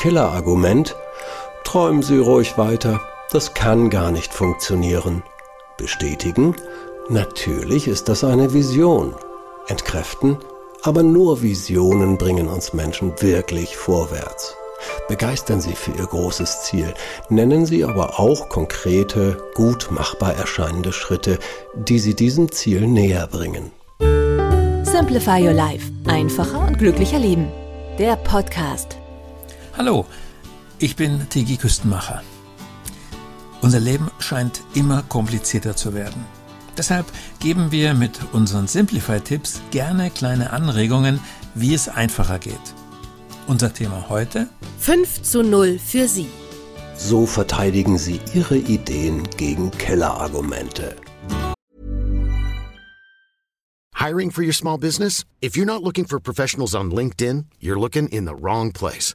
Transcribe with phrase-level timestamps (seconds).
[0.00, 0.96] Killerargument?
[1.62, 3.02] Träumen Sie ruhig weiter,
[3.32, 5.22] das kann gar nicht funktionieren.
[5.76, 6.56] Bestätigen?
[7.10, 9.14] Natürlich ist das eine Vision.
[9.68, 10.38] Entkräften?
[10.82, 14.56] Aber nur Visionen bringen uns Menschen wirklich vorwärts.
[15.06, 16.94] Begeistern Sie für Ihr großes Ziel,
[17.28, 21.38] nennen Sie aber auch konkrete, gut machbar erscheinende Schritte,
[21.74, 23.70] die Sie diesem Ziel näher bringen.
[24.82, 25.92] Simplify Your Life.
[26.06, 27.48] Einfacher und glücklicher Leben.
[27.98, 28.99] Der Podcast.
[29.82, 30.04] Hallo,
[30.78, 32.22] ich bin Tigi Küstenmacher.
[33.62, 36.22] Unser Leben scheint immer komplizierter zu werden.
[36.76, 37.06] Deshalb
[37.38, 41.18] geben wir mit unseren Simplify-Tipps gerne kleine Anregungen,
[41.54, 42.60] wie es einfacher geht.
[43.46, 44.50] Unser Thema heute?
[44.80, 46.28] 5 zu 0 für Sie.
[46.94, 50.94] So verteidigen Sie Ihre Ideen gegen Kellerargumente.
[53.94, 55.24] Hiring for your small business?
[55.40, 59.14] If you're not looking for professionals on LinkedIn, you're looking in the wrong place.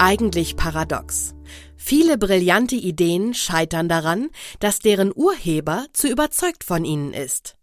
[0.00, 1.34] Eigentlich paradox.
[1.76, 7.56] Viele brillante Ideen scheitern daran, dass deren Urheber zu überzeugt von ihnen ist.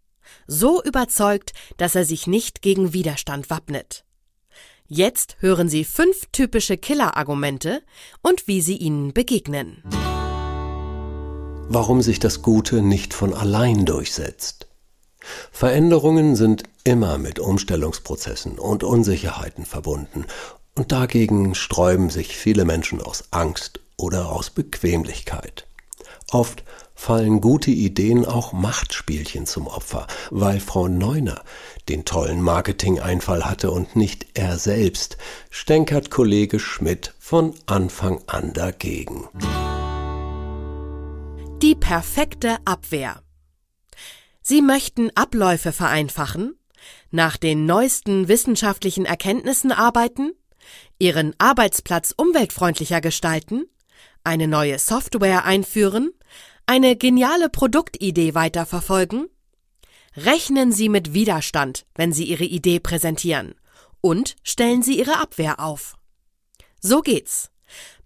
[0.46, 4.04] So überzeugt, dass er sich nicht gegen Widerstand wappnet.
[4.86, 7.80] Jetzt hören Sie fünf typische Killer-Argumente
[8.22, 9.82] und wie sie ihnen begegnen.
[11.68, 14.66] Warum sich das Gute nicht von allein durchsetzt.
[15.50, 20.26] Veränderungen sind immer mit Umstellungsprozessen und Unsicherheiten verbunden,
[20.76, 25.66] und dagegen sträuben sich viele Menschen aus Angst oder aus Bequemlichkeit.
[26.30, 31.42] Oft fallen gute Ideen auch Machtspielchen zum Opfer, weil Frau Neuner
[31.88, 35.18] den tollen Marketing-Einfall hatte und nicht er selbst,
[35.50, 39.28] stänkert Kollege Schmidt von Anfang an dagegen.
[41.62, 43.22] Die perfekte Abwehr.
[44.42, 46.58] Sie möchten Abläufe vereinfachen,
[47.10, 50.32] nach den neuesten wissenschaftlichen Erkenntnissen arbeiten,
[50.98, 53.66] Ihren Arbeitsplatz umweltfreundlicher gestalten,
[54.24, 56.12] eine neue Software einführen,
[56.66, 59.28] eine geniale Produktidee weiterverfolgen?
[60.16, 63.54] Rechnen Sie mit Widerstand, wenn Sie Ihre Idee präsentieren
[64.00, 65.94] und stellen Sie Ihre Abwehr auf.
[66.80, 67.50] So geht's.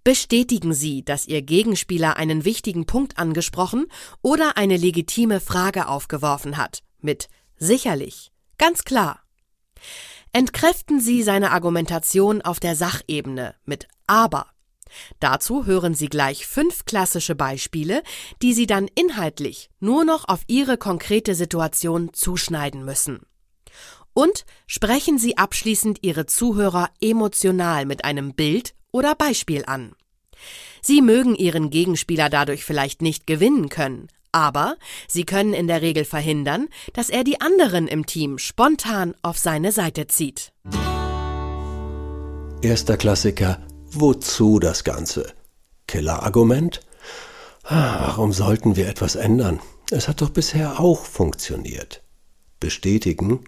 [0.02, 3.86] Bestätigen Sie, dass Ihr Gegenspieler einen wichtigen Punkt angesprochen
[4.22, 9.22] oder eine legitime Frage aufgeworfen hat, mit sicherlich, ganz klar.
[10.32, 14.46] Entkräften Sie seine Argumentation auf der Sachebene mit aber.
[15.18, 18.02] Dazu hören Sie gleich fünf klassische Beispiele,
[18.40, 23.20] die Sie dann inhaltlich nur noch auf Ihre konkrete Situation zuschneiden müssen.
[24.12, 29.94] Und sprechen Sie abschließend Ihre Zuhörer emotional mit einem Bild oder Beispiel an.
[30.80, 34.76] Sie mögen Ihren Gegenspieler dadurch vielleicht nicht gewinnen können, aber
[35.08, 39.72] Sie können in der Regel verhindern, dass er die anderen im Team spontan auf seine
[39.72, 40.52] Seite zieht.
[42.62, 43.58] Erster Klassiker
[43.92, 45.32] Wozu das Ganze?
[45.88, 46.80] Killerargument?
[47.64, 49.58] Ah, warum sollten wir etwas ändern?
[49.90, 52.02] Es hat doch bisher auch funktioniert.
[52.60, 53.40] Bestätigen?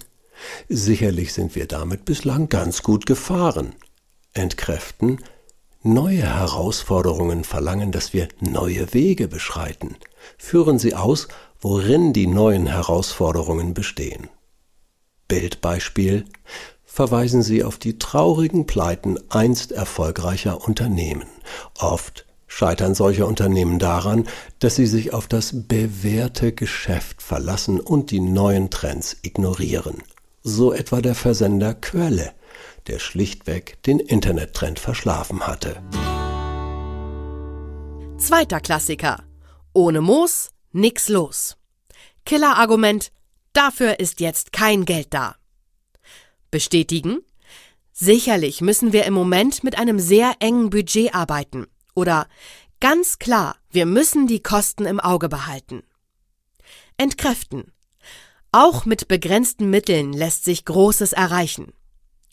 [0.68, 3.76] Sicherlich sind wir damit bislang ganz gut gefahren.
[4.32, 5.20] Entkräften?
[5.84, 9.96] Neue Herausforderungen verlangen, dass wir neue Wege beschreiten.
[10.38, 11.26] Führen Sie aus,
[11.60, 14.28] worin die neuen Herausforderungen bestehen.
[15.26, 16.24] Bildbeispiel
[16.84, 21.24] verweisen sie auf die traurigen Pleiten einst erfolgreicher Unternehmen.
[21.78, 24.28] Oft scheitern solche Unternehmen daran,
[24.58, 30.02] dass sie sich auf das bewährte Geschäft verlassen und die neuen Trends ignorieren.
[30.42, 32.32] So etwa der Versender Quelle,
[32.86, 35.82] der schlichtweg den Internettrend verschlafen hatte.
[38.18, 39.24] Zweiter Klassiker.
[39.72, 41.56] Ohne Moos nix los.
[42.24, 43.10] Killerargument,
[43.52, 45.36] dafür ist jetzt kein Geld da.
[46.50, 47.18] Bestätigen?
[47.92, 51.66] Sicherlich müssen wir im Moment mit einem sehr engen Budget arbeiten.
[51.94, 52.26] Oder
[52.80, 55.82] ganz klar, wir müssen die Kosten im Auge behalten.
[56.96, 57.72] Entkräften.
[58.50, 61.72] Auch mit begrenzten Mitteln lässt sich Großes erreichen.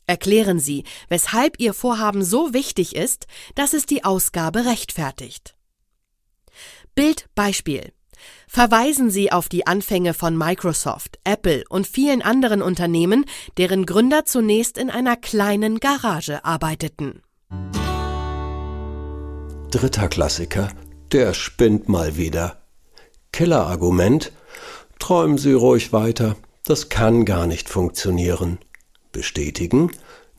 [0.09, 5.56] Erklären Sie, weshalb Ihr Vorhaben so wichtig ist, dass es die Ausgabe rechtfertigt.
[6.95, 7.94] Bildbeispiel.
[8.47, 13.25] Verweisen Sie auf die Anfänge von Microsoft, Apple und vielen anderen Unternehmen,
[13.59, 17.21] deren Gründer zunächst in einer kleinen Garage arbeiteten.
[19.69, 20.69] Dritter Klassiker,
[21.12, 22.57] der spinnt mal wieder.
[23.31, 24.31] Killerargument,
[24.97, 28.57] träumen Sie ruhig weiter, das kann gar nicht funktionieren.
[29.11, 29.91] Bestätigen,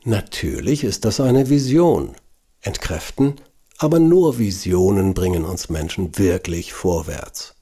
[0.05, 2.15] natürlich ist das eine Vision.
[2.61, 3.37] Entkräften,
[3.79, 7.55] aber nur Visionen bringen uns Menschen wirklich vorwärts.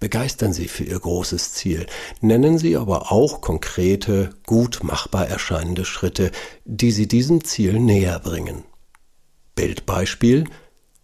[0.00, 1.86] Begeistern Sie für Ihr großes Ziel,
[2.20, 6.30] nennen Sie aber auch konkrete, gut machbar erscheinende Schritte,
[6.64, 8.64] die Sie diesem Ziel näher bringen.
[9.54, 10.44] Bildbeispiel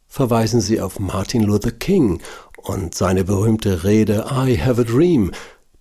[0.08, 2.20] verweisen Sie auf Martin Luther King
[2.56, 5.32] und seine berühmte Rede I Have a Dream,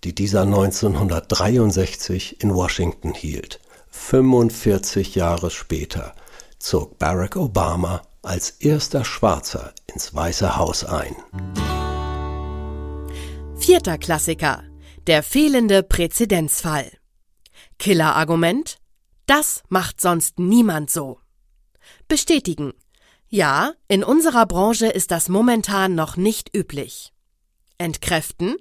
[0.04, 3.60] die dieser 1963 in Washington hielt.
[3.92, 6.14] 45 Jahre später
[6.58, 11.14] zog Barack Obama als erster Schwarzer ins Weiße Haus ein.
[13.56, 14.64] Vierter Klassiker.
[15.06, 16.90] Der fehlende Präzedenzfall.
[17.78, 18.78] Killerargument.
[19.26, 21.18] Das macht sonst niemand so.
[22.08, 22.72] Bestätigen.
[23.28, 27.11] Ja, in unserer Branche ist das momentan noch nicht üblich.
[27.82, 28.56] Entkräften.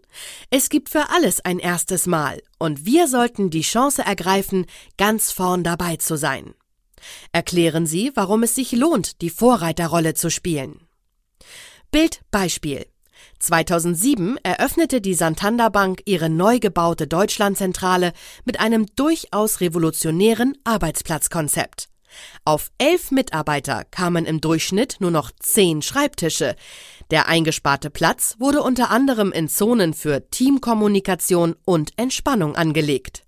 [0.50, 4.66] Es gibt für alles ein erstes Mal und wir sollten die Chance ergreifen,
[4.98, 6.54] ganz vorn dabei zu sein.
[7.32, 10.82] Erklären Sie, warum es sich lohnt, die Vorreiterrolle zu spielen.
[11.92, 12.86] Bildbeispiel.
[13.40, 18.14] 2007 eröffnete die Santander Bank ihre neu gebaute Deutschlandzentrale
[18.46, 21.91] mit einem durchaus revolutionären Arbeitsplatzkonzept.
[22.46, 26.56] Auf elf Mitarbeiter kamen im Durchschnitt nur noch zehn Schreibtische.
[27.12, 33.24] Der eingesparte Platz wurde unter anderem in Zonen für Teamkommunikation und Entspannung angelegt.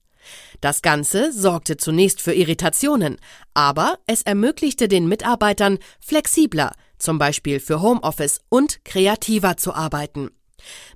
[0.62, 3.18] Das Ganze sorgte zunächst für Irritationen,
[3.54, 10.30] aber es ermöglichte den Mitarbeitern flexibler, zum Beispiel für Homeoffice und kreativer zu arbeiten.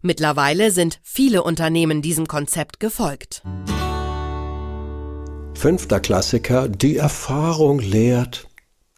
[0.01, 3.43] Mittlerweile sind viele Unternehmen diesem Konzept gefolgt.
[5.57, 8.47] Fünfter Klassiker, die Erfahrung lehrt.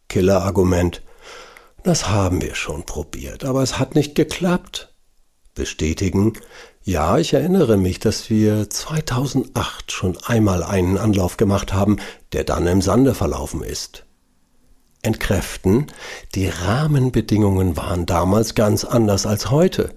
[0.09, 1.01] Killerargument.
[1.83, 4.93] Das haben wir schon probiert, aber es hat nicht geklappt.
[5.55, 6.33] Bestätigen.
[6.83, 11.97] Ja, ich erinnere mich, dass wir 2008 schon einmal einen Anlauf gemacht haben,
[12.33, 14.05] der dann im Sande verlaufen ist
[15.01, 15.87] entkräften,
[16.35, 19.95] die Rahmenbedingungen waren damals ganz anders als heute.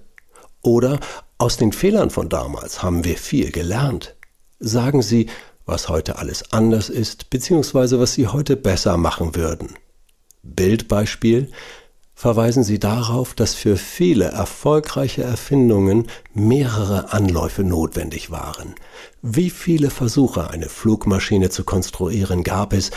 [0.61, 0.99] Oder
[1.37, 4.15] aus den Fehlern von damals haben wir viel gelernt.
[4.59, 5.27] Sagen Sie,
[5.65, 9.75] was heute alles anders ist, beziehungsweise was Sie heute besser machen würden.
[10.43, 11.49] Bildbeispiel
[12.13, 18.75] verweisen Sie darauf, dass für viele erfolgreiche Erfindungen mehrere Anläufe notwendig waren.
[19.21, 22.91] Wie viele Versuche, eine Flugmaschine zu konstruieren, gab es,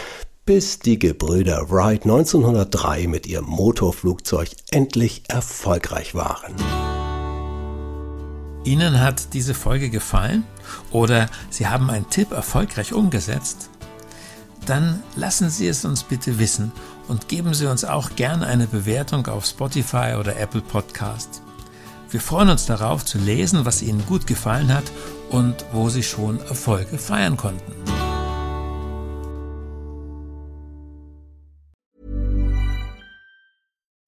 [0.44, 6.54] bis die Gebrüder Wright 1903 mit ihrem Motorflugzeug endlich erfolgreich waren.
[8.66, 10.44] Ihnen hat diese Folge gefallen
[10.90, 13.70] oder Sie haben einen Tipp erfolgreich umgesetzt?
[14.66, 16.72] Dann lassen Sie es uns bitte wissen
[17.06, 21.42] und geben Sie uns auch gerne eine Bewertung auf Spotify oder Apple Podcast.
[22.10, 24.90] Wir freuen uns darauf zu lesen, was Ihnen gut gefallen hat
[25.30, 27.95] und wo Sie schon Erfolge feiern konnten.